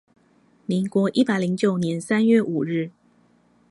[0.65, 2.89] 民國一百零九年三月五日